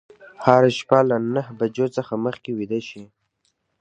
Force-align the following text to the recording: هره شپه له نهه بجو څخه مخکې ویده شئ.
هره 0.45 0.69
شپه 0.77 0.99
له 1.09 1.17
نهه 1.33 1.51
بجو 1.59 1.87
څخه 1.97 2.13
مخکې 2.25 2.49
ویده 2.57 2.79
شئ. 2.89 3.03